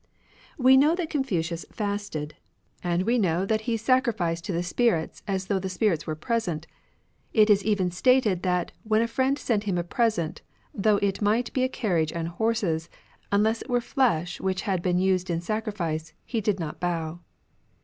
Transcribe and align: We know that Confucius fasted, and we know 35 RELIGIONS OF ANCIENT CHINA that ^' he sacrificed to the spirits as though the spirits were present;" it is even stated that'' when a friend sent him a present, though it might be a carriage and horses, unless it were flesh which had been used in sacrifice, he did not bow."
We 0.57 0.77
know 0.77 0.95
that 0.95 1.11
Confucius 1.11 1.63
fasted, 1.71 2.33
and 2.83 3.03
we 3.03 3.19
know 3.19 3.45
35 3.45 3.49
RELIGIONS 3.49 3.49
OF 3.49 3.51
ANCIENT 3.51 3.57
CHINA 3.57 3.57
that 3.57 3.63
^' 3.63 3.63
he 3.63 3.77
sacrificed 3.77 4.45
to 4.45 4.53
the 4.53 4.63
spirits 4.63 5.23
as 5.27 5.45
though 5.45 5.59
the 5.59 5.69
spirits 5.69 6.07
were 6.07 6.15
present;" 6.15 6.67
it 7.41 7.49
is 7.51 7.63
even 7.63 7.91
stated 7.91 8.41
that'' 8.41 8.71
when 8.83 9.03
a 9.03 9.07
friend 9.07 9.37
sent 9.37 9.65
him 9.65 9.77
a 9.77 9.83
present, 9.83 10.41
though 10.73 10.97
it 11.03 11.21
might 11.21 11.53
be 11.53 11.63
a 11.63 11.69
carriage 11.69 12.11
and 12.11 12.29
horses, 12.29 12.89
unless 13.31 13.61
it 13.61 13.69
were 13.69 13.79
flesh 13.79 14.41
which 14.41 14.63
had 14.63 14.81
been 14.81 14.97
used 14.97 15.29
in 15.29 15.39
sacrifice, 15.39 16.13
he 16.25 16.41
did 16.41 16.59
not 16.59 16.79
bow." 16.79 17.19